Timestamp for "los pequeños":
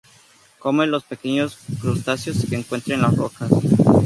0.87-1.59